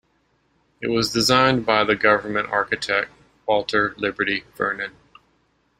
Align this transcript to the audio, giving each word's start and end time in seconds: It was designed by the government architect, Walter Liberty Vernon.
It 0.81 0.87
was 0.87 1.13
designed 1.13 1.63
by 1.63 1.83
the 1.83 1.95
government 1.95 2.49
architect, 2.49 3.11
Walter 3.47 3.93
Liberty 3.97 4.45
Vernon. 4.55 4.93